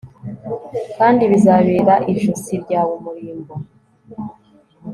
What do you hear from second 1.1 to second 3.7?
bizabera ijosi ryawe umurimbo